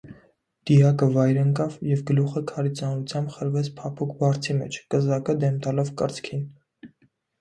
[0.69, 6.43] Դիակը վայր ընկավ, և գլուխը քարի ծանրությամբ խրվեց փափուկ բարձի մեջ, կզակը դեմ տալով կրծքին: